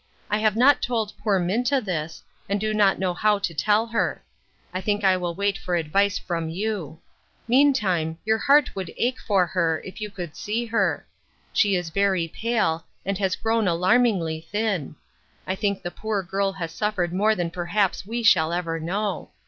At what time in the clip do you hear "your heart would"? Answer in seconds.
8.25-8.91